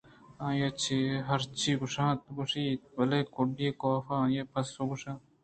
[0.47, 5.19] آئیءَ ہرچی گوٛشت وَگوٛشت بلئے گُڈی ءَ کاف ءَآئی ءِ پسو ءَ گوٛشت